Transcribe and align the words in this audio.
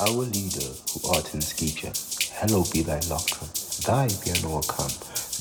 Our 0.00 0.24
leader, 0.32 0.64
who 0.64 1.12
art 1.12 1.34
in 1.34 1.42
scripture, 1.42 1.92
hallowed 2.32 2.72
be 2.72 2.80
thy 2.80 3.00
laughter. 3.12 3.44
Thy 3.84 4.08
be 4.24 4.32
an 4.32 4.48
overcome. 4.48 4.88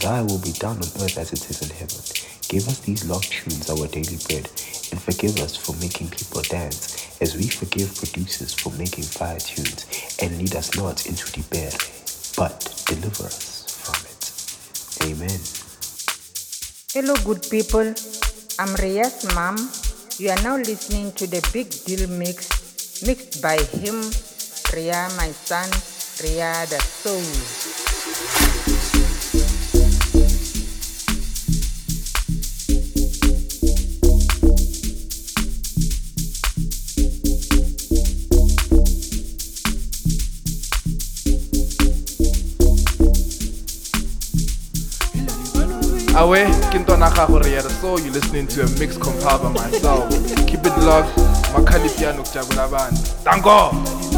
Thy 0.03 0.19
will 0.21 0.43
be 0.43 0.51
done 0.51 0.75
on 0.83 0.91
earth 0.99 1.15
as 1.17 1.31
it 1.31 1.49
is 1.49 1.63
in 1.63 1.71
heaven. 1.71 2.03
Give 2.51 2.67
us 2.67 2.79
these 2.79 3.07
love 3.07 3.23
tunes, 3.23 3.69
our 3.69 3.87
daily 3.87 4.19
bread, 4.27 4.51
and 4.91 4.99
forgive 4.99 5.39
us 5.39 5.55
for 5.55 5.71
making 5.79 6.09
people 6.11 6.41
dance, 6.41 7.15
as 7.21 7.37
we 7.37 7.47
forgive 7.47 7.95
producers 7.95 8.53
for 8.53 8.75
making 8.75 9.05
fire 9.05 9.39
tunes, 9.39 9.87
and 10.21 10.37
lead 10.37 10.53
us 10.57 10.75
not 10.75 11.05
into 11.07 11.31
the 11.31 11.43
bed, 11.47 11.71
but 12.35 12.59
deliver 12.83 13.31
us 13.31 13.63
from 13.79 13.95
it. 14.11 14.27
Amen. 15.07 15.39
Hello, 16.91 17.15
good 17.23 17.47
people. 17.49 17.95
I'm 18.59 18.75
Ria's 18.75 19.23
mom. 19.33 19.55
You 20.17 20.31
are 20.31 20.43
now 20.43 20.57
listening 20.57 21.13
to 21.13 21.27
the 21.27 21.39
Big 21.53 21.71
Deal 21.85 22.09
Mix, 22.09 23.07
mixed 23.07 23.41
by 23.41 23.55
him, 23.55 24.03
Ria, 24.73 25.09
my 25.17 25.31
son, 25.31 25.69
Ria 26.21 26.65
the 26.67 26.79
Soul. 26.79 27.23
Awe, 46.15 46.45
Kintona 46.69 47.09
Kahoria, 47.09 47.61
so 47.81 47.97
you're 47.97 48.11
listening 48.11 48.45
to 48.47 48.63
a 48.63 48.69
mix 48.77 48.97
compiled 48.97 49.41
by 49.41 49.49
myself. 49.53 50.09
Keep 50.47 50.65
it 50.65 50.77
locked, 50.83 51.15
Makali 51.53 51.89
Piano 51.97 52.23
Jagulaban. 52.23 52.93
Tango! 53.23 54.08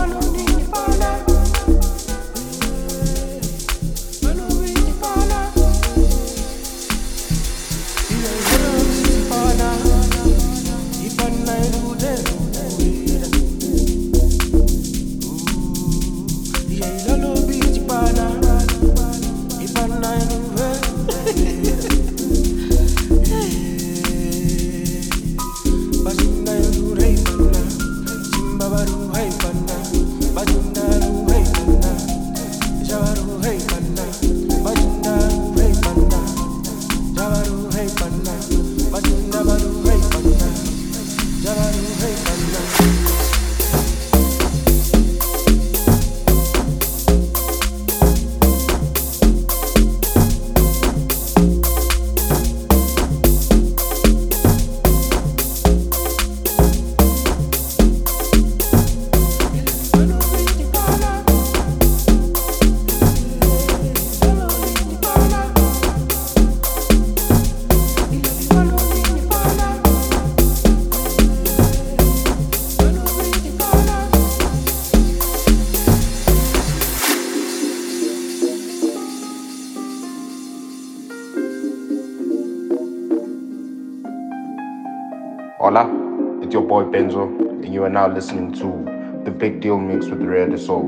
Listening 88.22 88.54
to 88.62 89.24
the 89.26 89.32
Big 89.32 89.62
Deal 89.62 89.80
Mix 89.80 90.06
with 90.06 90.22
Ria 90.22 90.48
the 90.48 90.56
Soul. 90.56 90.86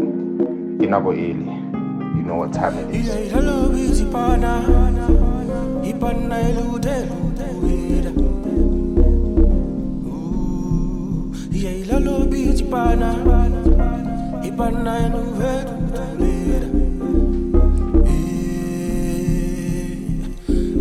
Inabo 0.77 1.17
Eli. 1.17 1.49
You 2.15 2.21
know 2.21 2.35
what 2.35 2.53
time 2.53 2.77
it 2.77 2.93
is. 2.93 3.09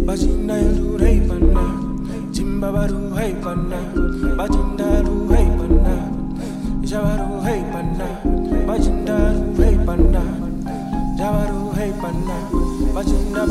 Bajinda 0.05 0.61
lu 0.77 0.99
rei 1.01 1.19
panna, 1.25 1.65
Jimbabaru 2.37 3.17
hey 3.17 3.33
panna, 3.41 3.81
Bajinda 4.37 5.01
lu 5.07 5.32
Jawaru 6.93 7.41
hey 7.41 7.65
panna, 7.73 8.05
Bajinda 8.69 9.33
lu 9.33 9.57
hey 9.57 9.81
panna, 9.81 10.21
Jawaru 11.17 11.73
hey 11.73 11.89
panna, 11.97 12.37
Bajinda 12.93 13.49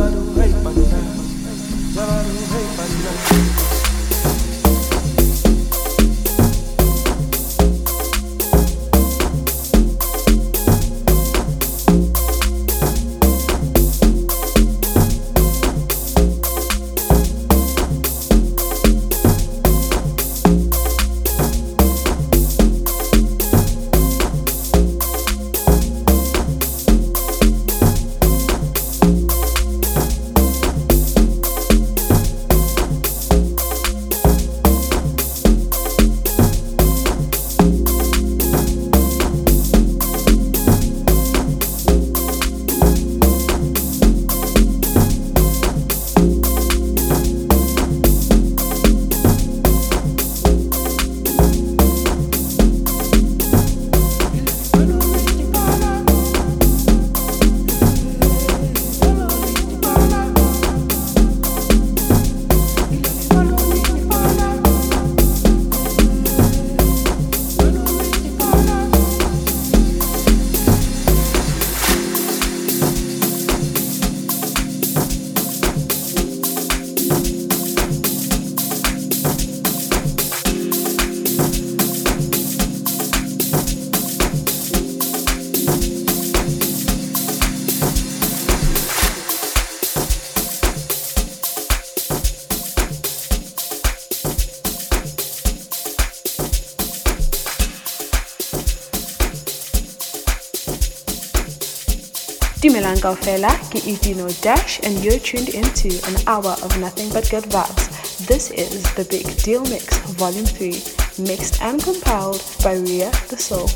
Ke 103.01 103.81
Itino 103.81 104.29
Dash, 104.41 104.79
and 104.83 105.03
you're 105.03 105.17
tuned 105.17 105.49
into 105.49 105.89
an 106.07 106.21
hour 106.27 106.55
of 106.61 106.79
nothing 106.79 107.09
but 107.09 107.27
good 107.31 107.45
vibes. 107.45 108.27
This 108.27 108.51
is 108.51 108.83
the 108.93 109.05
Big 109.05 109.25
Deal 109.41 109.63
Mix, 109.63 109.97
Volume 110.21 110.45
3, 110.45 111.25
mixed 111.25 111.59
and 111.63 111.81
compiled 111.81 112.43
by 112.63 112.73
Ria 112.73 113.09
the 113.29 113.37
Soul. 113.37 113.69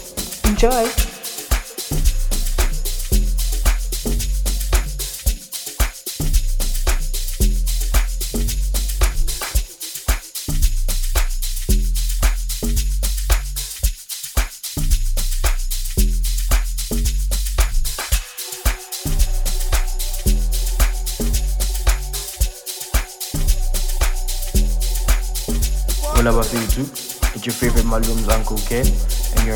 Enjoy! 0.48 1.15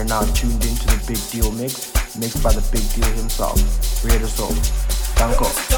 now 0.09 0.23
tuned 0.33 0.65
into 0.65 0.87
the 0.87 1.03
Big 1.07 1.21
Deal 1.29 1.51
mix, 1.51 1.93
mixed 2.17 2.41
by 2.41 2.51
the 2.51 2.67
Big 2.71 2.81
Deal 2.93 3.13
himself, 3.15 3.59
Reda 4.03 4.27
Soul. 4.27 4.53
Thank 5.15 5.39
you. 5.39 5.69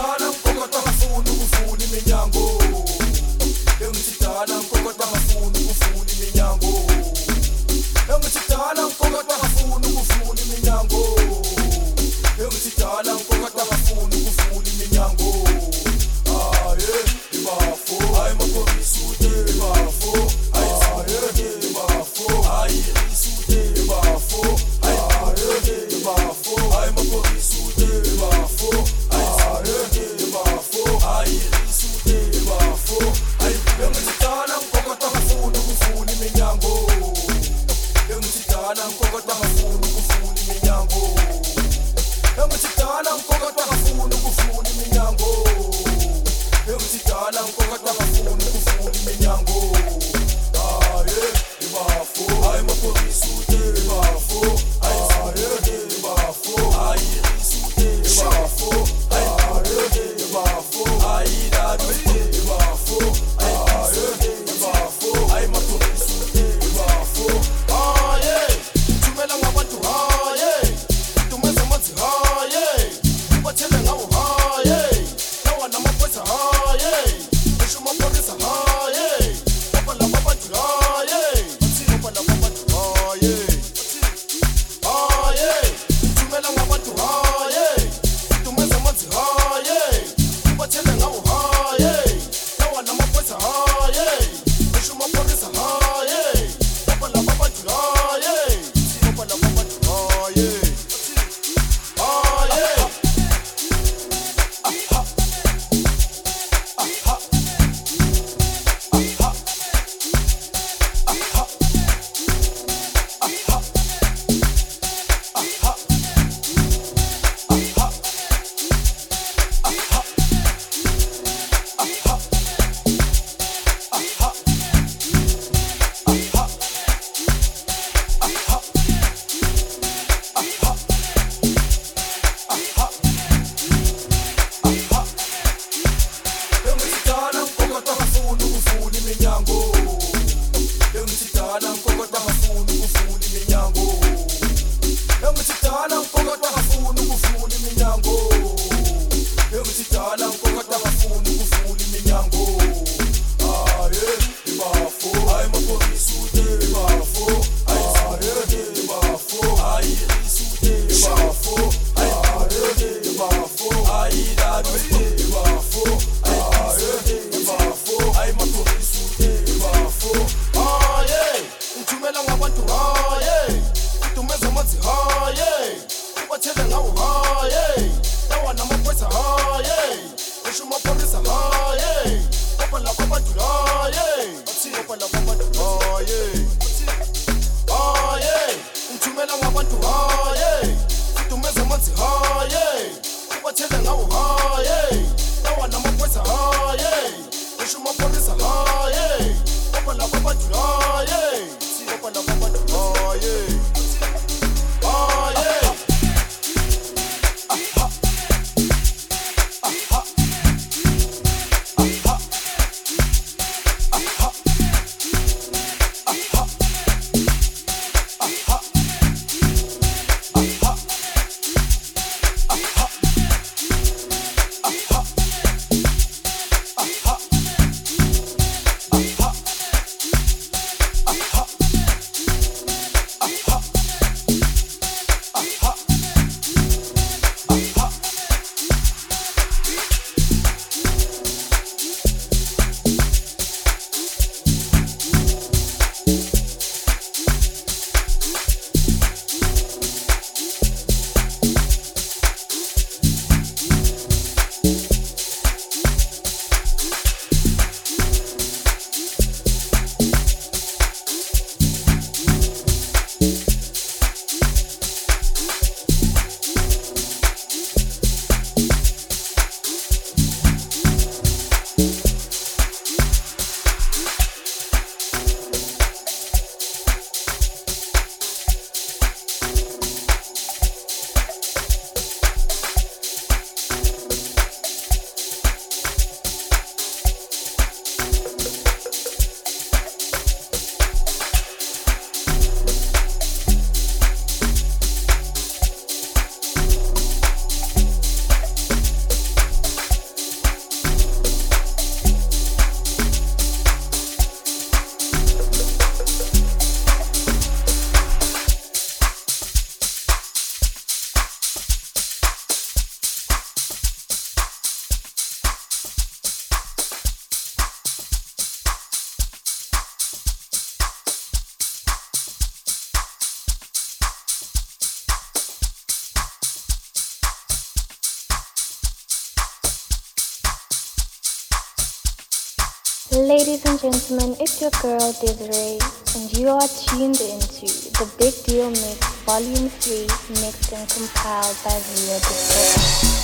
Ladies 333.64 333.84
and 333.84 333.94
gentlemen, 333.94 334.38
it's 334.40 334.60
your 334.60 334.72
girl 334.82 335.14
Desiree, 335.22 335.78
and 336.16 336.34
you 336.36 336.48
are 336.48 336.68
tuned 336.68 337.22
into 337.22 337.68
the 337.92 338.12
Big 338.18 338.34
Deal 338.44 338.70
Mix 338.70 338.98
Volume 339.26 339.70
3, 339.70 340.02
mixed 340.42 340.74
and 340.74 340.90
compiled 340.90 341.58
by 341.64 341.74
Rio 341.74 342.18
Disco. 342.18 343.21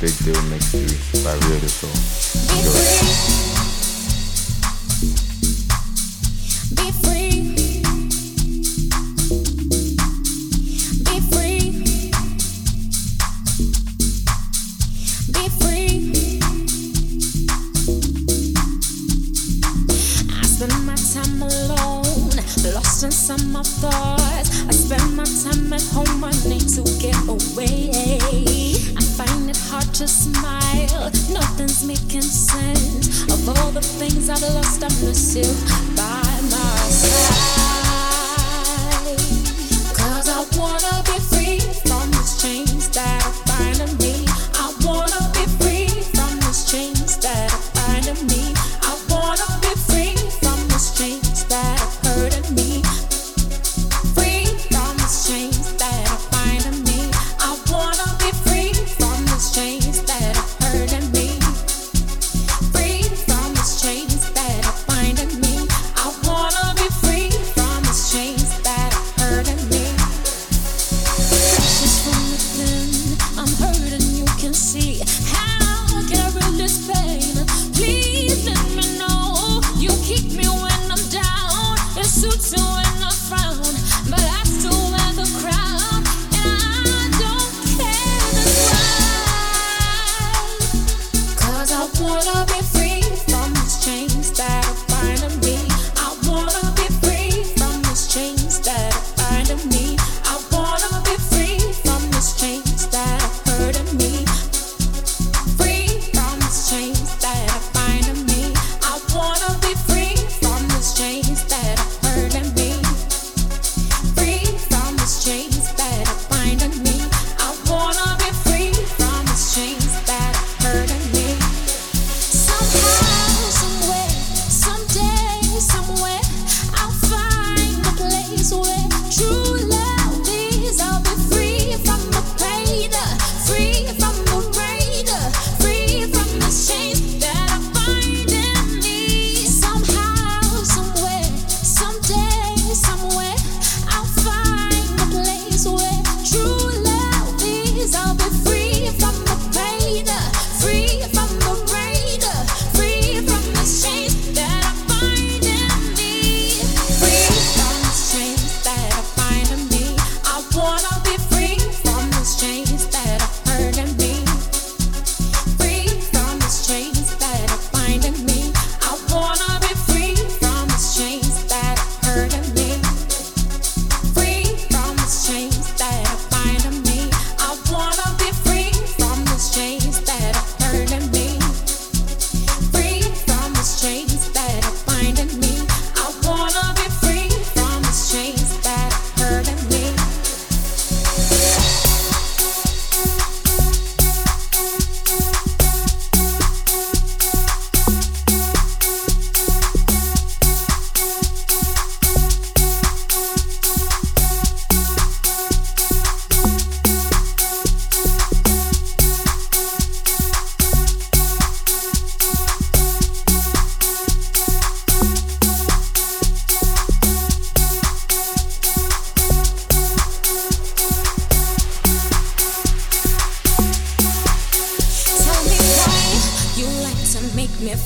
Big 0.00 0.16
Deal 0.18 0.40
Mix 0.44 0.70
3 0.70 1.24
by 1.24 1.34
Ria 1.34 1.58
the 1.58 1.68
Soul. 1.68 1.90
Enjoy. 2.58 3.57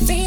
Be 0.01 0.22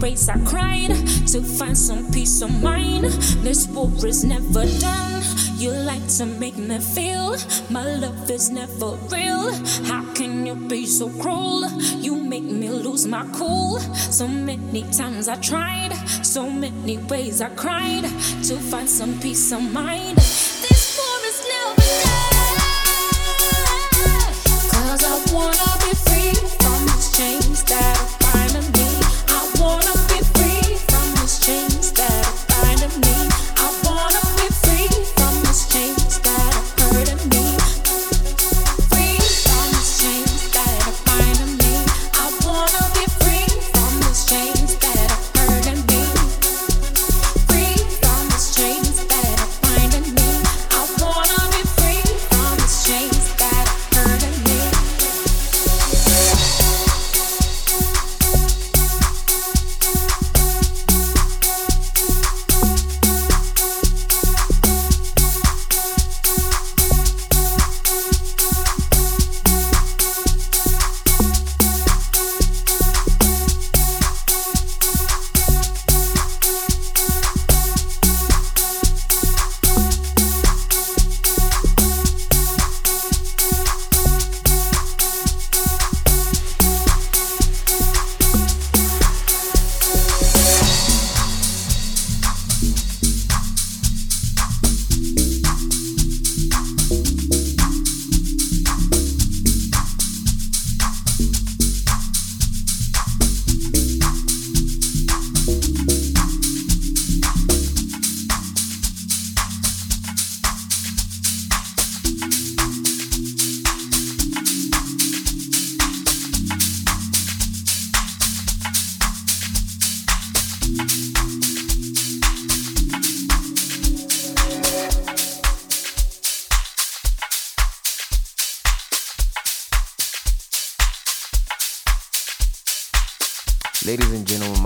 ways 0.00 0.28
I 0.28 0.38
cried 0.44 0.90
to 1.28 1.42
find 1.42 1.76
some 1.76 2.10
peace 2.10 2.40
of 2.42 2.62
mind. 2.62 3.04
This 3.44 3.68
war 3.68 3.90
is 4.06 4.24
never 4.24 4.64
done. 4.80 5.22
You 5.56 5.70
like 5.70 6.06
to 6.18 6.26
make 6.26 6.56
me 6.56 6.78
feel 6.78 7.36
my 7.70 7.84
love 7.84 8.30
is 8.30 8.50
never 8.50 8.96
real. 9.10 9.52
How 9.84 10.04
can 10.14 10.46
you 10.46 10.54
be 10.54 10.86
so 10.86 11.08
cruel? 11.20 11.68
You 11.98 12.14
make 12.16 12.44
me 12.44 12.70
lose 12.70 13.06
my 13.06 13.26
cool. 13.34 13.80
So 14.10 14.26
many 14.28 14.82
times 14.92 15.28
I 15.28 15.36
tried, 15.36 15.92
so 16.22 16.48
many 16.48 16.98
ways 16.98 17.40
I 17.40 17.50
cried 17.50 18.04
to 18.48 18.56
find 18.70 18.88
some 18.88 19.18
peace 19.20 19.52
of 19.52 19.62
mind. 19.72 20.18
wanna 25.32 25.67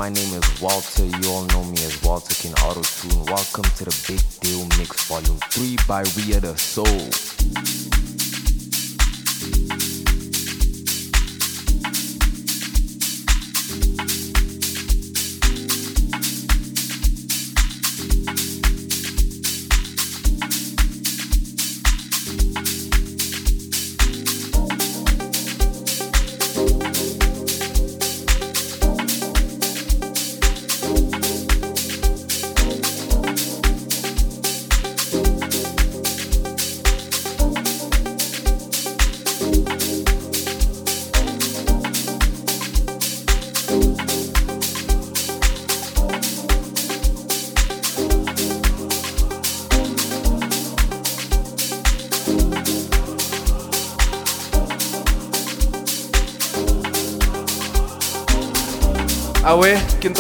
my 0.02 0.08
name 0.08 0.34
is 0.34 0.60
Walter. 0.60 1.04
You 1.04 1.30
all 1.30 1.44
know 1.44 1.62
me 1.62 1.76
as 1.84 2.02
Walter 2.02 2.34
King 2.34 2.54
Auto 2.64 2.82
Tune. 2.82 3.24
Welcome 3.26 3.62
to 3.62 3.84
the 3.84 4.04
Big 4.08 4.20
Deal 4.40 4.66
Mix 4.76 5.06
Volume 5.06 5.38
3 5.50 5.76
by 5.86 6.02
Ria 6.16 6.40
the 6.40 6.56
Soul. 6.56 8.11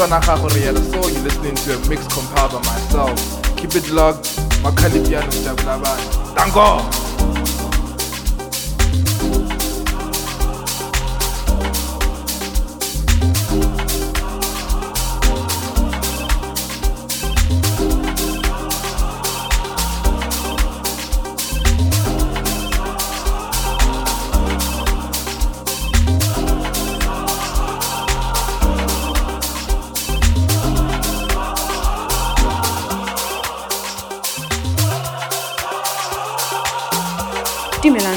Awe, 0.02 0.08
Kintona 0.08 0.20
Kagoriel, 0.20 0.76
so 0.90 1.08
you're 1.08 1.22
listening 1.22 1.54
to 1.54 1.74
a 1.76 1.88
mix 1.88 2.06
compiled 2.12 2.52
by 2.52 2.58
myself. 2.58 3.56
Keep 3.56 3.76
it 3.76 3.90
locked, 3.90 4.24
Makalipiano 4.62 5.30
Jabulaban. 5.44 6.34
Tango! 6.34 7.01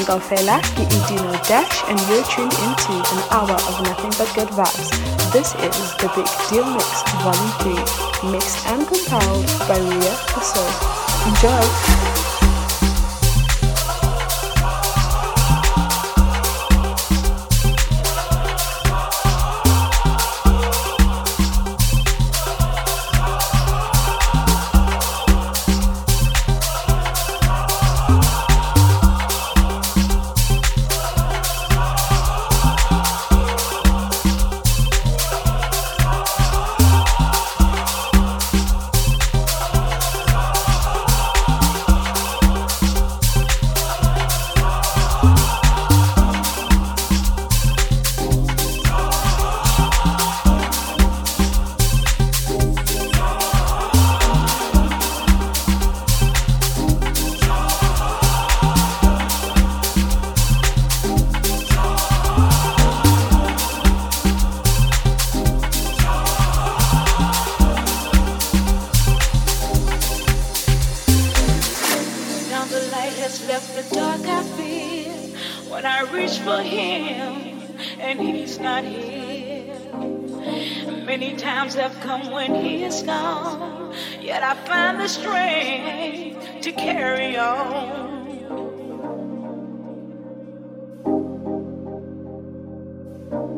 Ke 0.06 0.86
Edino 0.86 1.34
Dash, 1.48 1.82
and 1.88 1.98
you're 2.06 2.22
tuned 2.30 2.54
into 2.54 2.92
an 2.94 3.22
hour 3.32 3.50
of 3.50 3.82
nothing 3.82 4.12
but 4.16 4.30
good 4.36 4.48
vibes. 4.54 4.88
This 5.32 5.52
is 5.56 5.96
the 5.98 6.06
Big 6.14 6.28
Deal 6.48 6.64
Mix 6.64 7.02
Volume 7.26 7.82
3, 8.22 8.30
mixed 8.30 8.64
and 8.68 8.86
compiled 8.86 9.46
by 9.66 9.78
Ria 9.78 10.14
Soul. 10.42 10.70
Enjoy! 11.26 12.15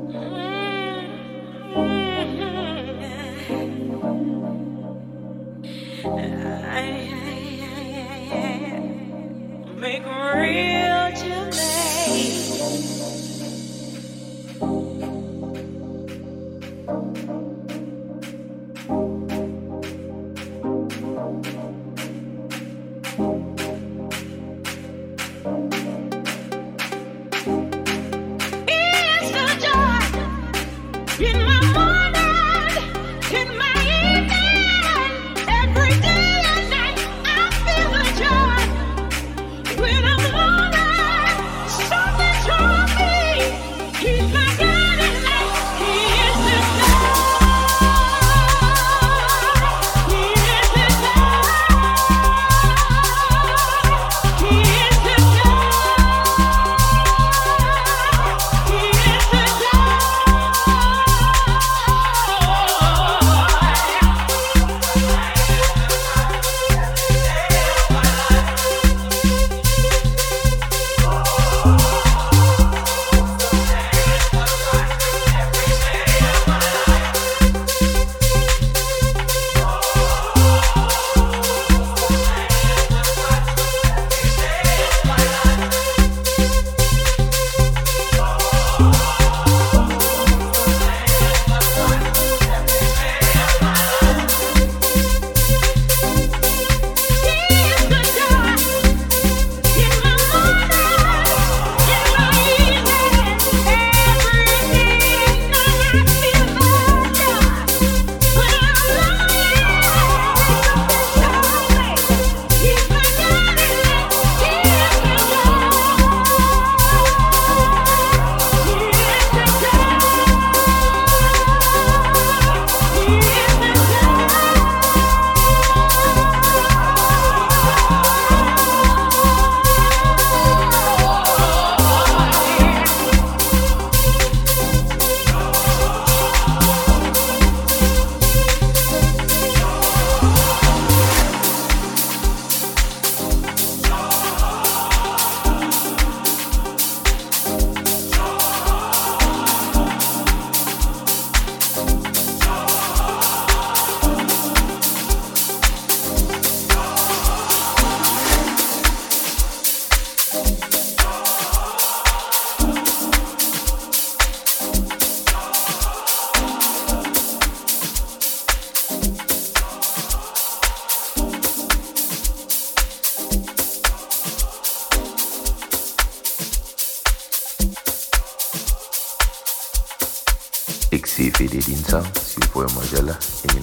Mm-hmm. 0.08 0.37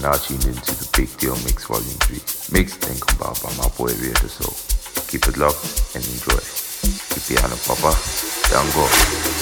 Now 0.02 0.12
tuned 0.12 0.44
into 0.44 0.74
the 0.74 0.88
Big 0.96 1.16
Deal 1.18 1.34
Mix 1.44 1.64
Volume 1.64 1.98
3, 2.04 2.58
mixed 2.58 2.84
and 2.88 3.00
compiled 3.00 3.40
by 3.42 3.50
my 3.56 3.68
boy 3.76 3.88
the 3.88 4.28
Soul. 4.28 4.54
Keep 5.08 5.28
it 5.28 5.36
locked 5.38 5.94
and 5.94 6.04
enjoy. 6.04 6.42
Keep 7.14 7.26
piano 7.26 7.56
papa, 7.64 7.96
down 8.50 8.66
go. 8.74 9.35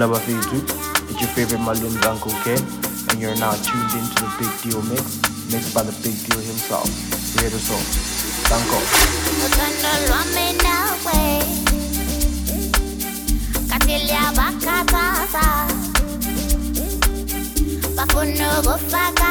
It's 0.00 1.20
your 1.20 1.28
favorite 1.36 1.60
Malum's 1.60 2.00
Uncle 2.06 2.32
Ken, 2.42 2.56
and 3.10 3.20
you're 3.20 3.36
now 3.36 3.52
tuned 3.52 3.92
into 3.92 4.14
the 4.14 4.32
Big 4.38 4.48
Deal 4.62 4.80
Mix, 4.88 5.20
mixed 5.52 5.74
by 5.74 5.82
the 5.82 5.92
Big 6.00 6.16
Deal 6.24 6.40
himself, 6.40 6.88
Ria 7.36 7.50
the 7.50 7.58
Soul. 7.58 7.84
Danko. 8.48 8.80
nabengenokumangala 18.00 19.30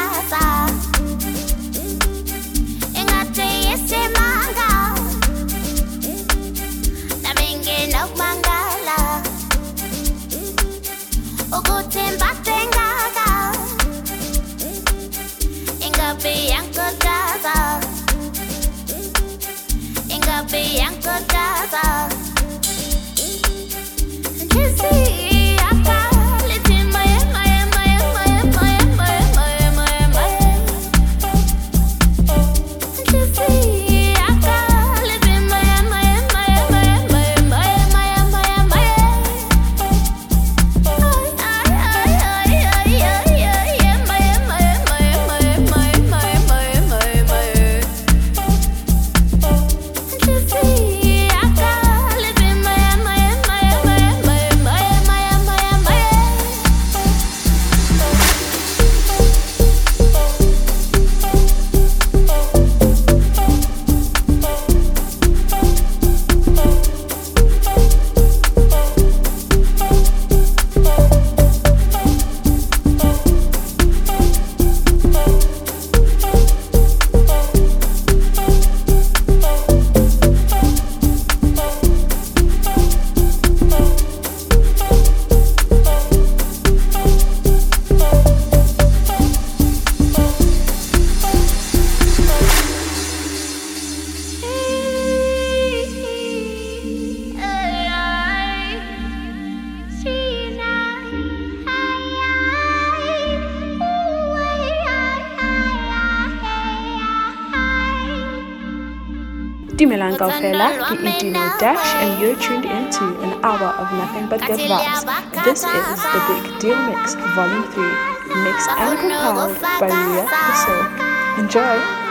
Dash, 110.60 111.94
and 112.04 112.20
you're 112.20 112.36
tuned 112.36 112.66
into 112.66 113.18
an 113.22 113.42
hour 113.42 113.72
of 113.80 113.90
nothing 113.92 114.28
but 114.28 114.40
good 114.42 114.60
vibes. 114.60 115.42
This 115.42 115.64
is 115.64 116.02
the 116.12 116.20
Big 116.28 116.60
Deal 116.60 116.76
Mix, 116.84 117.14
Volume 117.14 117.64
3, 117.72 118.44
mixed 118.44 118.68
and 118.68 118.98
compiled 118.98 119.58
by 119.80 119.88
Ria 119.88 120.28
the 120.28 121.40
Enjoy! 121.40 122.09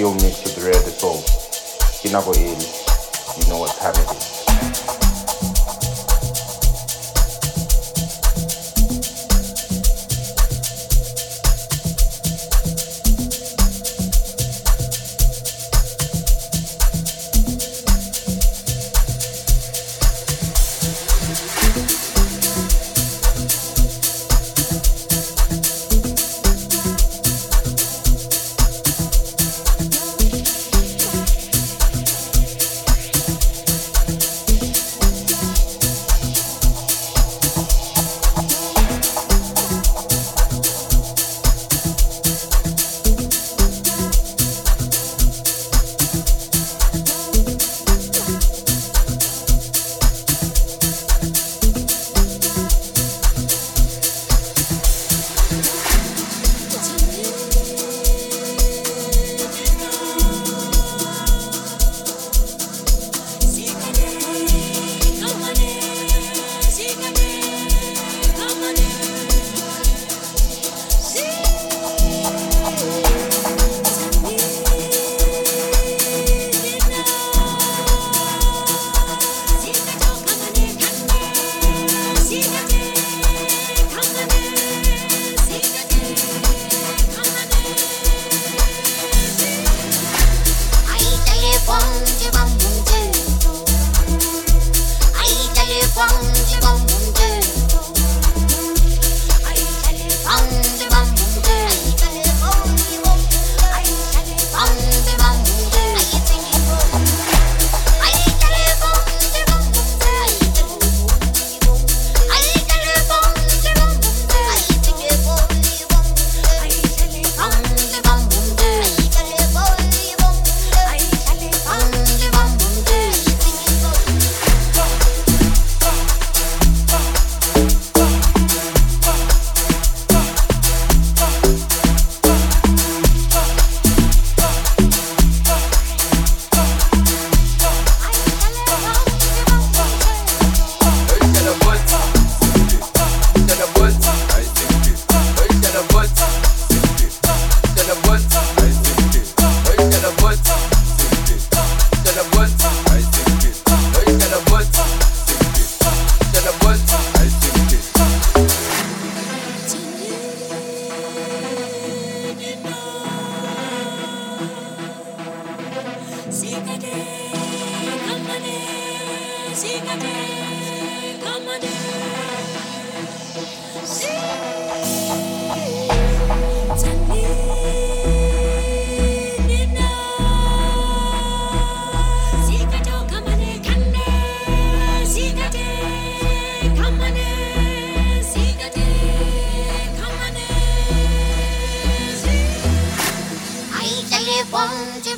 The 0.00 0.06
Big 0.06 0.16
Deal 0.16 0.28
Mix 0.28 0.42
with 0.44 0.64
Ria 0.64 0.72
the 0.72 0.96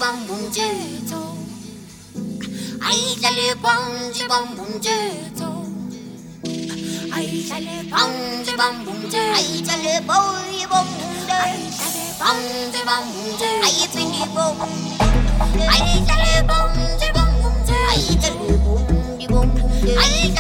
bum 0.02 0.26
Ay, 2.92 3.16
j'allais 3.22 3.55
bon, 3.55 3.70
j'ai 4.12 4.26
bon, 4.28 4.44
bon, 4.55 4.66
j'ai. 4.83 4.90
Ay. 7.16 7.16
Ay, 7.16 7.24
Ay, 9.24 9.33
Ay, 19.74 20.33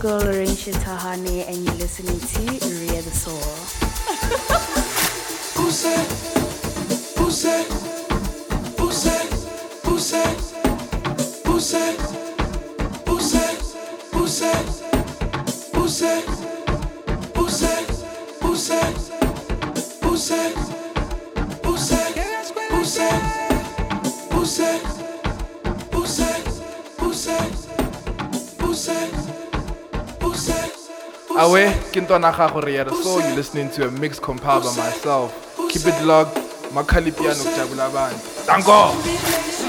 girl 0.00 0.20
Rinshi 0.20 0.72
Tahani 0.74 1.44
and 1.48 1.67
Awe, 31.38 31.72
Kintona 31.92 32.32
Riera. 32.64 32.90
So 32.90 33.20
you're 33.20 33.36
listening 33.36 33.70
to 33.70 33.86
a 33.86 33.90
mix 33.92 34.18
compiled 34.18 34.64
by 34.64 34.74
myself. 34.76 35.56
Keep 35.70 35.86
it 35.86 36.04
locked. 36.04 36.36
Makali 36.74 37.16
Piano 37.16 37.44
Band. 37.92 38.20
Tango! 38.44 39.67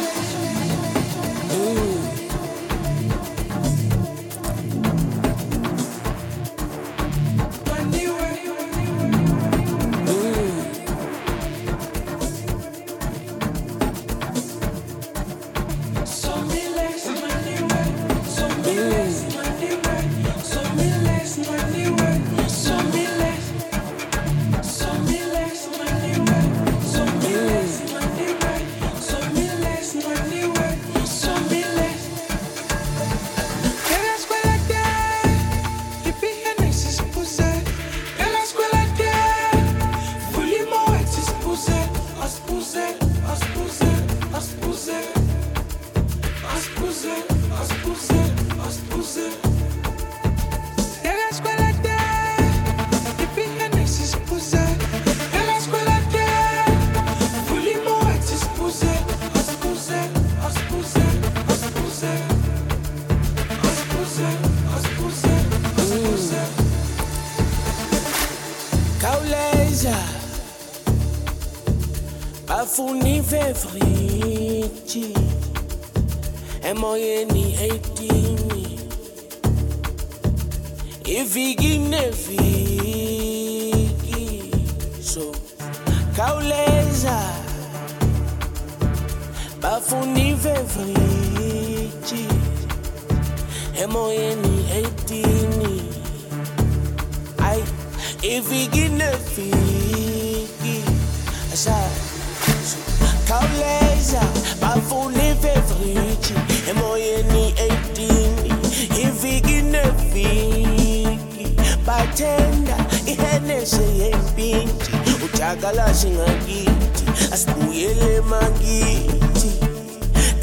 Khawuleza 104.00 104.22
bafuna 104.62 105.24
ifevriji 105.30 106.34
emoyeni 106.70 107.54
18 107.98 109.02
iviki 109.02 109.62
neviki. 109.62 111.48
Bathenda 111.86 112.78
ihenese 113.06 113.82
yempinti 114.00 114.92
ujakalashi 115.26 116.08
ngakithi 116.10 117.06
asibuyele 117.34 118.16
emakithi 118.16 119.52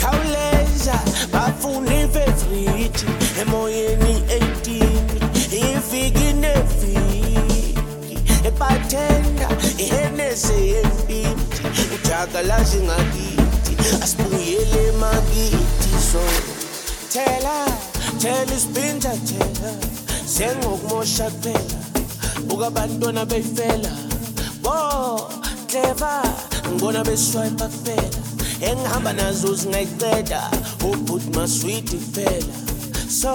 khawuleza 0.01 1.01
bafuna 1.33 1.95
ifevriji 2.03 3.07
emoyeni 3.41 4.23
18 4.69 5.77
iviki 5.77 6.33
neviki. 6.33 8.19
Ebathenda 8.45 9.49
ihenese 9.79 10.55
yempinti 10.67 11.63
ujakalashi 11.95 12.77
ngakithi. 12.77 13.46
Asibuyele 14.03 14.89
emakithi 14.89 15.93
so 16.13 16.23
thela 17.13 17.67
thela 18.19 18.55
isipinta 18.57 19.13
thela 19.29 19.71
sengokumosha 20.27 21.31
kuphela 21.31 21.79
buka 22.47 22.67
abantwana 22.67 23.25
beyifela 23.25 23.91
bo 24.63 25.31
clever 25.71 26.23
ngibona 26.69 27.05
beswipa 27.05 27.69
kuphela 27.69 28.21
engihamba 28.61 29.13
nazo 29.13 29.55
zingayiceda 29.55 30.41
ubhuti 30.89 31.31
maswiti 31.37 31.97
kuphela 31.97 32.55
so 33.21 33.33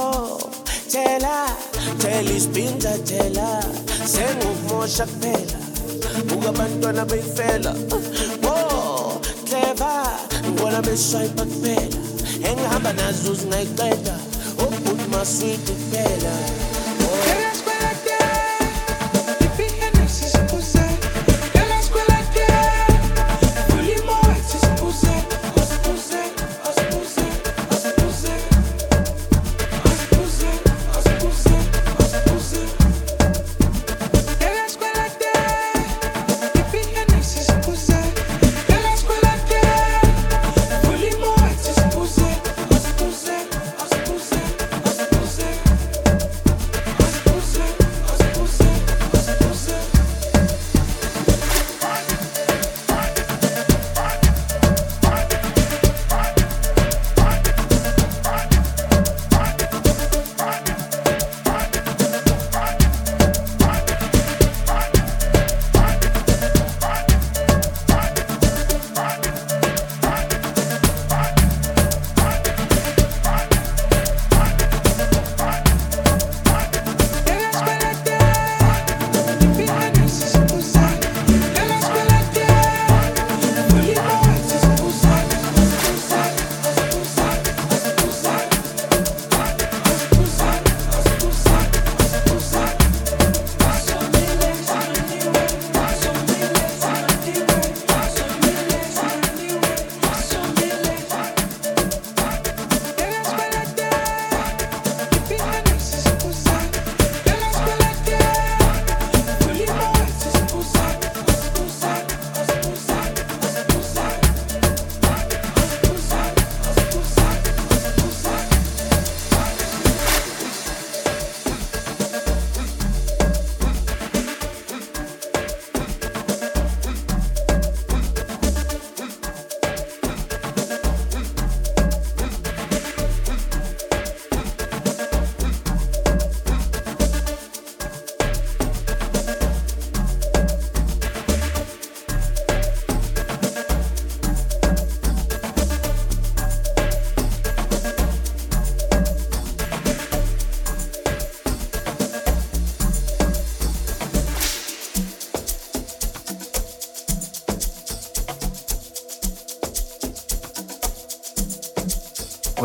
thela 0.92 1.36
thela 1.98 2.32
isipinta 2.32 2.98
thela 2.98 3.64
sengokumosha 4.06 5.06
kuphela 5.06 5.58
buka 6.28 6.50
abantwana 6.50 7.06
beyifela 7.06 7.72
bo 7.90 7.98
wala 10.64 10.82
beshayibakuphela 10.82 11.98
engihamba 12.50 12.94
nazo 12.94 13.34
zingayiqeda. 13.34 14.16
Obuti 14.64 15.06
maswidi 15.12 15.72
kuphela 15.72 16.34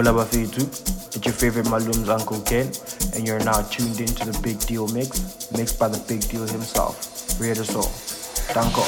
Hola 0.06 0.24
Bafetu, 0.24 0.62
it's 1.16 1.26
your 1.26 1.34
favorite 1.34 1.66
Malum's 1.66 2.08
Uncle 2.08 2.40
Ken, 2.42 2.70
and 3.14 3.26
you're 3.26 3.40
now 3.40 3.60
tuned 3.62 3.98
in 3.98 4.06
to 4.06 4.30
the 4.30 4.38
Big 4.40 4.56
Deal 4.60 4.86
Mix, 4.86 5.50
mixed 5.50 5.80
by 5.80 5.88
the 5.88 5.98
Big 6.06 6.20
Deal 6.28 6.46
himself, 6.46 7.40
Ria 7.40 7.54
the 7.54 7.64
Soul. 7.64 7.90
Danko. 8.54 8.82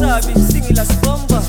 sabe, 0.00 0.34
singing 0.50 0.76
las 0.76 1.00
bomba. 1.02 1.42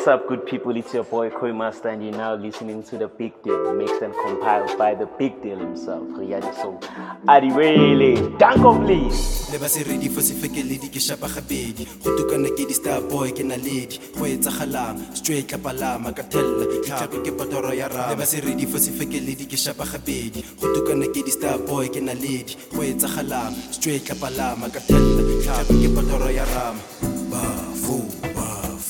What's 0.00 0.08
up, 0.08 0.28
good 0.28 0.46
people? 0.46 0.74
It's 0.78 0.94
your 0.94 1.04
boy 1.04 1.28
Koi 1.28 1.52
Master, 1.52 1.90
and 1.90 2.02
you're 2.02 2.16
now 2.16 2.34
listening 2.34 2.82
to 2.84 2.96
the 2.96 3.06
Big 3.06 3.34
Deal, 3.42 3.74
mixed 3.74 4.00
and 4.00 4.14
compiled 4.24 4.78
by 4.78 4.94
the 4.94 5.04
Big 5.04 5.42
Deal 5.42 5.58
himself, 5.58 6.08
Ria 6.16 6.40
the 6.40 6.50
Soul. 6.54 6.80
Adiwele, 7.28 8.38
Danko 8.38 8.82
please. 8.82 9.52
le 9.52 9.58
ba 9.58 9.68
se 9.68 9.82
ready 9.82 10.08
for 10.08 10.22
sefekeledi 10.22 10.88
ke 10.88 10.98
shapa 10.98 11.28
gabedi. 11.28 11.84
Go 12.02 12.16
tukana 12.16 12.48
ke 12.48 12.64
di-star 12.66 13.02
boy 13.02 13.28
ke 13.32 13.44
naledi 13.44 14.00
go 14.16 14.24
etsagalang 14.24 14.96
straight 15.14 15.48
tlapalama 15.48 16.16
ka 16.16 16.22
tella 16.22 16.64
tlhape 16.64 17.20
ke 17.20 17.36
potoro 17.36 17.76
ya 17.76 17.88
rama. 17.88 18.08
Le 18.08 18.16
ba 18.16 18.24
se 18.24 18.40
ready 18.40 18.64
for 18.64 18.78
sefekeledi 18.78 19.44
ke 19.44 19.58
shapa 19.58 19.84
gabedi. 19.84 20.40
Go 20.56 20.72
tukana 20.72 21.12
ke 21.12 21.20
di-star 21.28 21.58
boy 21.58 21.88
ke 21.92 22.00
naledi 22.00 22.56
go 22.72 22.80
etsagalang 22.80 23.52
straight 23.68 24.08
tlapalama 24.08 24.72
ka 24.72 24.80
tella 24.80 25.28
tlhape 25.44 25.76
ke 25.76 25.88
potoro 25.92 26.32
ya 26.32 26.48
rama. 26.56 26.80
Bafo 27.28 28.29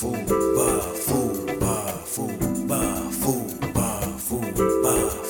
Fuba, 0.01 0.81
fuba, 1.05 1.77
fuba, 2.07 2.81
fuba, 3.11 3.11
fuba, 3.21 4.01
fuba. 4.17 5.30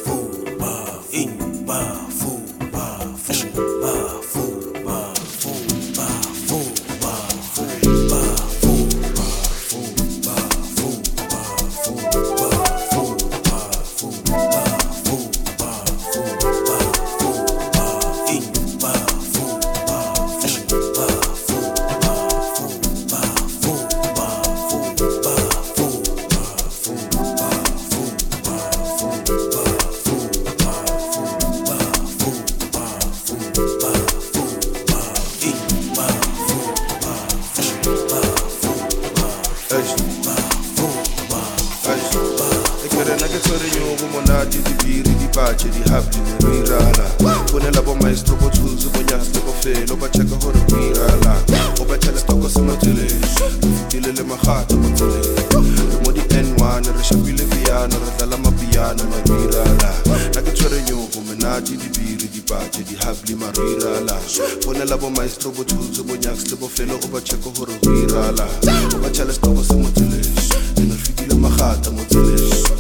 nati 44.31 44.62
di 44.62 44.74
birri, 44.83 45.14
di 45.16 45.26
pace, 45.33 45.68
di 45.68 45.83
happening, 45.91 46.39
rirala 46.39 47.05
Ponela 47.51 47.83
bomaestro 47.83 48.37
botshuzu 48.37 48.91
bonyasle 48.91 49.41
bofelo 49.45 49.97
bacheka 49.97 50.37
gore 50.39 50.61
rirala 50.70 51.35
O 51.81 51.85
batshela 51.85 52.20
toko 52.22 52.49
se 52.49 52.61
matselese 52.61 53.43
Dile 53.89 54.12
le 54.12 54.22
magato 54.22 54.76
botsele 54.76 55.35
Re 55.51 55.99
mo 56.05 56.12
di 56.12 56.20
N1 56.20 56.97
re 56.97 57.03
shapile 57.03 57.45
piano 57.45 57.99
re 57.99 58.11
dlala 58.16 58.37
mapiano 58.37 59.03
ma 59.11 59.18
rirala 59.26 59.91
Na 60.35 60.41
ke 60.43 60.53
tshwere 60.53 60.83
nyoko 60.83 61.20
menati 61.26 61.76
di 61.76 61.89
birri, 61.89 62.28
di 62.31 62.41
pace, 62.41 62.85
di 62.85 62.97
happening 63.01 63.41
ma 63.41 63.51
rirala 63.51 64.16
Ponela 64.64 64.97
bomaestro 64.97 65.51
botshuzu 65.51 66.05
bonyasle 66.05 66.57
bofelo 66.57 66.95
o 66.95 67.09
bacheka 67.09 67.51
gore 67.51 67.74
rirala 67.83 68.47
O 68.95 68.99
batshela 68.99 69.33
toko 69.33 69.62
se 69.62 69.74
matselese 69.74 70.55
Re 70.76 70.97
fitile 70.97 71.35
magata 71.35 71.91
mo 71.91 72.05
tselese 72.05 72.70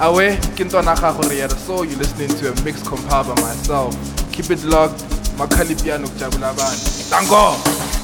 Awe, 0.04 0.36
ke 0.58 0.64
ntwana 0.64 0.95
gago 0.95 1.24
re 1.30 1.47
so 1.66 1.84
you 1.84 1.95
listening 1.95 2.28
to 2.28 2.51
a 2.51 2.64
mixed 2.66 2.86
compiled 2.86 3.28
by 3.28 3.41
myself. 3.41 3.95
Keep 4.34 4.51
it 4.51 4.64
locked. 4.66 4.99
Makhali 5.38 5.76
piano 5.82 6.08
kujabula 6.08 6.49
abantu. 6.49 8.03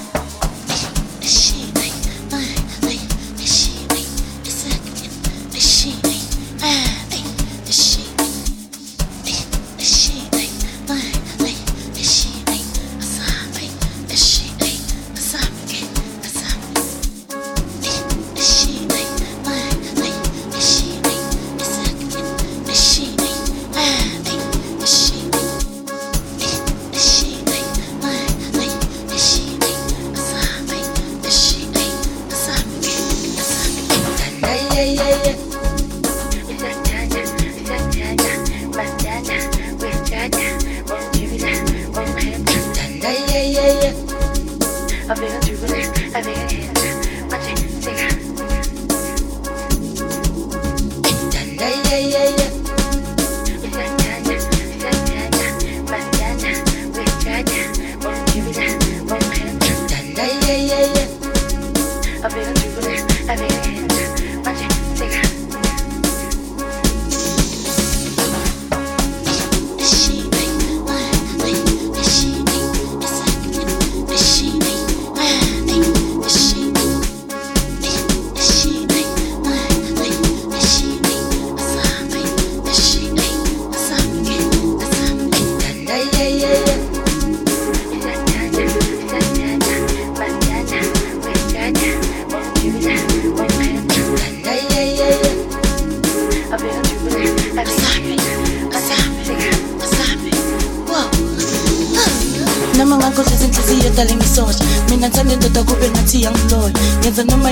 Dala 104.00 104.16
ngisosha 104.16 104.64
mina 104.90 105.08
ngithanda 105.08 105.34
indoda 105.34 105.64
kube 105.64 105.90
ngathi 105.90 106.24
yangiloya 106.24 106.74
ngenza 107.00 107.24
noma 107.24 107.50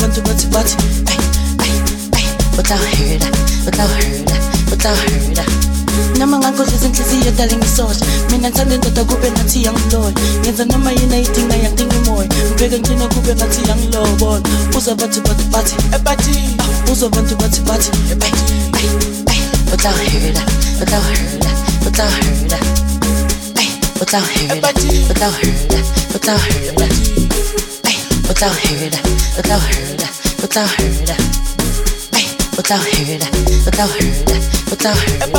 bantu 0.00 0.20
noma 6.18 6.38
inhliziyo 6.86 7.32
mina 8.30 8.48
ngithanda 8.48 8.74
indoda 8.74 9.04
kube 9.04 9.30
ngathi 9.30 9.64
ngenza 10.40 10.64
noma 10.64 10.92
yini 10.92 11.14
ayidinga 11.14 11.56
ngipheke 12.26 12.78
ngithina 12.78 13.08
kube 13.08 13.34
ngathi 13.34 13.68
bathi 14.94 15.20
bathi 15.20 15.50
bathi 17.34 17.60
bathi 17.60 17.90
without 19.70 19.98
hurta 20.10 20.42
without 20.80 21.02
hurta 21.02 21.50
without 21.84 22.12
hurta 22.24 22.58
ay 23.60 23.68
without 24.00 24.26
hurta 24.34 24.70
without 25.08 25.34
hurta 25.40 25.78
without 26.12 26.40
hurta 26.46 26.86
ay 27.88 27.96
without 28.28 28.56
hurta 28.64 29.00
without 29.36 29.62
hurta 29.68 30.06
without 30.42 30.70
hurta 30.78 31.16
ay 32.18 32.26
without 32.56 32.84
hurta 32.92 33.28
without 33.66 33.90
hurta 33.96 34.34
without 34.70 34.98
hurta 35.04 35.30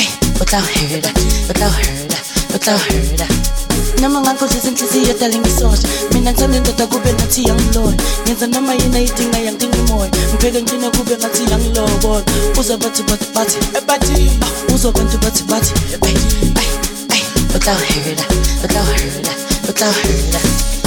ay 0.00 0.08
without 0.40 0.66
hurta 0.74 1.10
without 1.48 1.74
hurta 1.84 2.18
without 2.52 3.59
hurta 4.00 4.08
noma 4.08 4.20
ngakhohlisa 4.20 4.68
inhliziyo 4.68 5.14
dala 5.20 5.36
ngisosha 5.38 5.88
mina 6.12 6.32
ngithanda 6.32 6.56
indoda 6.56 6.86
kube 6.86 7.12
ngathi 7.12 7.48
yangiloya 7.48 7.96
ngenza 8.24 8.46
noma 8.46 8.74
yini 8.74 8.96
ayidinga 8.96 9.38
yangidinga 9.38 9.78
imoya 9.78 10.10
ngipheke 10.10 10.62
ngithina 10.62 10.90
kube 10.90 11.16
ngathi 11.16 11.42
yangilobola 11.50 12.24
uzwa 12.60 12.76
bathi 12.76 13.02
bathi 13.02 13.26
bathi 13.34 13.58
bathi 13.86 14.30
uzwa 14.74 14.92
bantu 14.92 15.18
bathi 15.18 15.42
bathi 15.42 15.72
ay 16.02 16.16
ay 16.60 16.70
ay 17.12 17.22
without 17.52 17.80
hurta 17.92 18.26
without 18.62 18.86
hurta 18.88 19.32
without 19.66 19.94
hurta 19.94 20.08
ayidlali 20.08 20.79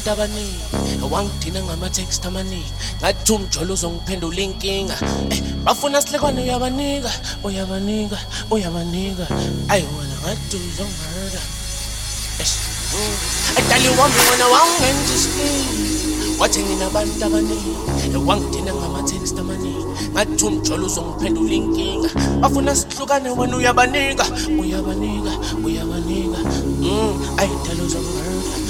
nginabantu 0.00 0.10
abaningi. 0.10 0.60
Wangidina 1.10 1.60
ngama-text 1.62 2.24
amaningi 2.26 2.72
ngathi 3.00 3.32
umjolo 3.32 3.74
uzongiphendula 3.74 4.40
inkinga. 4.40 4.96
Eh, 5.30 5.42
bafuna 5.64 6.00
sihlekwane 6.00 6.42
uyabanika 6.42 7.10
uyabanika 7.44 8.18
uyabanika. 8.50 9.26
Ayi 9.68 9.84
wena 9.84 10.16
ngathi 10.24 10.56
uzongihurta 10.56 11.40
ayidlali 13.56 13.88
wami 13.98 14.20
wena 14.30 14.46
wangenjisini 14.48 15.50
wathi 16.38 16.62
nginabantu 16.62 17.24
abaningi 17.24 17.72
wangidina 18.26 18.72
ngama-text 18.74 19.38
amaningi. 19.38 19.84
Ngathi 20.12 20.44
umjolo 20.44 20.86
uzongiphendula 20.86 21.54
inkinga. 21.54 22.10
Bafuna 22.40 22.76
sihlukane 22.76 23.30
wena 23.30 23.56
uyabanika. 23.56 24.24
Uyabanika 24.60 25.32
uyabanika. 25.64 26.38
Mm, 26.80 27.14
ayidala 27.36 27.82
uzongihurta 27.82 28.69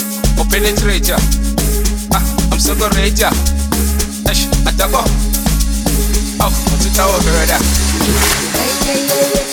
operator 0.41 0.71
atako 0.81 1.17
openetrator 1.17 1.19
ah 2.15 2.21
amsecurator 2.51 3.31
ash 4.31 4.47
atako 4.65 5.03
awu 6.39 6.53
uthi 6.73 6.89
tawuhera 6.89 7.59
Yeah, 8.81 8.97
yeah, 8.97 9.35
yeah. 9.35 9.50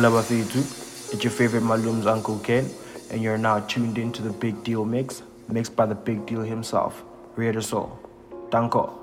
Hola 0.00 0.16
Bafetu, 0.16 0.60
it's 1.12 1.22
your 1.22 1.30
favorite 1.30 1.60
Malum's 1.62 2.06
Uncle 2.06 2.38
Ken, 2.38 2.64
and 3.10 3.20
you're 3.20 3.36
now 3.36 3.60
tuned 3.68 3.98
in 3.98 4.10
to 4.12 4.22
the 4.22 4.30
Big 4.32 4.64
Deal 4.64 4.82
Mix, 4.82 5.20
mixed 5.50 5.76
by 5.76 5.84
the 5.84 5.94
Big 5.94 6.24
Deal 6.24 6.40
himself, 6.40 7.04
de 7.36 7.60
Soul. 7.60 7.92
Danko. 8.50 8.96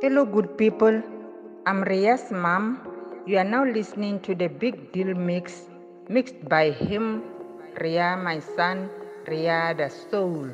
Hello, 0.00 0.24
good 0.24 0.56
people. 0.56 1.02
I'm 1.66 1.82
Ria's 1.82 2.30
mom. 2.30 2.80
You 3.26 3.36
are 3.36 3.44
now 3.44 3.66
listening 3.66 4.20
to 4.20 4.34
the 4.34 4.48
Big 4.48 4.90
Deal 4.92 5.12
Mix, 5.12 5.68
mixed 6.08 6.48
by 6.48 6.70
him, 6.70 7.24
Ria, 7.78 8.16
my 8.16 8.40
son, 8.56 8.88
Ria 9.26 9.74
the 9.76 9.90
Soul. 9.90 10.48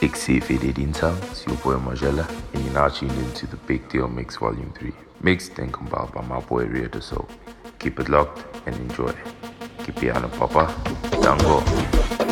XCFA 0.00 0.58
Intel, 0.74 1.16
it's 1.30 1.46
your 1.46 1.56
boy 1.56 1.74
Margella, 1.76 2.28
and 2.52 2.62
you're 2.64 2.74
now 2.74 2.88
tuned 2.88 3.12
into 3.12 3.46
the 3.46 3.56
Big 3.56 3.88
Deal 3.88 4.08
Mix 4.08 4.36
Volume 4.36 4.70
3, 4.78 4.92
mixed 5.22 5.58
and 5.58 5.72
compiled 5.72 6.12
by 6.12 6.20
my 6.20 6.38
boy 6.40 6.64
Ria 6.66 6.88
the 6.88 7.00
Soul. 7.00 7.26
Keep 7.78 8.00
it 8.00 8.08
locked 8.10 8.44
and 8.66 8.76
enjoy. 8.76 9.14
Keep 9.84 10.02
it 10.02 10.10
on 10.10 10.30
papa. 10.32 10.74
Dango. 11.22 12.25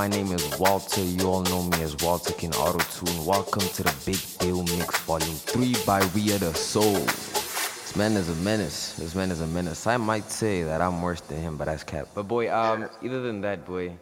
My 0.00 0.08
name 0.08 0.32
is 0.32 0.58
Walter. 0.58 1.02
You 1.02 1.28
all 1.28 1.42
know 1.42 1.62
me 1.64 1.82
as 1.82 1.94
Walter 1.98 2.32
King 2.32 2.54
Auto 2.54 2.78
Tune. 2.78 3.26
Welcome 3.26 3.60
to 3.60 3.82
the 3.82 3.94
Big 4.06 4.16
Deal 4.38 4.62
Mix 4.62 4.98
Volume 5.00 5.36
3 5.36 5.74
by 5.84 6.00
Ria 6.14 6.38
the 6.38 6.54
Soul. 6.54 6.94
This 6.94 7.94
man 7.96 8.12
is 8.12 8.30
a 8.30 8.34
menace. 8.36 8.94
This 8.94 9.14
man 9.14 9.30
is 9.30 9.42
a 9.42 9.46
menace. 9.46 9.86
I 9.86 9.98
might 9.98 10.30
say 10.30 10.62
that 10.62 10.80
I'm 10.80 11.02
worse 11.02 11.20
than 11.20 11.42
him, 11.42 11.58
but 11.58 11.66
that's 11.66 11.84
cap. 11.84 12.08
But 12.14 12.22
boy, 12.22 12.50
um, 12.50 12.88
other 13.04 13.20
than 13.20 13.42
that, 13.42 13.66
boy, 13.66 13.92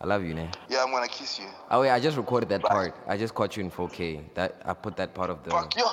I 0.00 0.06
love 0.06 0.22
you, 0.22 0.36
man. 0.36 0.52
Yeah, 0.68 0.84
I'm 0.84 0.92
gonna 0.92 1.08
kiss 1.08 1.40
you. 1.40 1.46
Oh 1.68 1.80
wait, 1.80 1.90
I 1.90 1.98
just 1.98 2.16
recorded 2.16 2.48
that 2.50 2.62
part. 2.62 2.94
I 3.08 3.16
just 3.16 3.34
caught 3.34 3.56
you 3.56 3.64
in 3.64 3.72
4K. 3.72 4.20
That 4.34 4.62
I 4.64 4.72
put 4.72 4.96
that 4.98 5.14
part 5.14 5.30
of 5.30 5.42
the. 5.42 5.50
Fuck 5.50 5.76
you. 5.76 5.88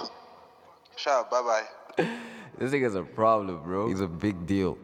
Shut 0.98 1.14
up. 1.14 1.32
Bye 1.32 1.42
bye. 1.42 2.08
this 2.60 2.72
nigga's 2.72 2.94
a 2.94 3.02
problem, 3.02 3.64
bro. 3.64 3.88
He's 3.88 4.02
a 4.02 4.08
big 4.08 4.46
deal. 4.46 4.78